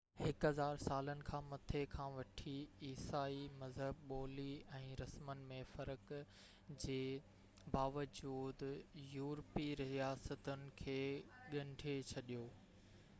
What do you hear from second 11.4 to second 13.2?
ڳنڍي ڇڏيو i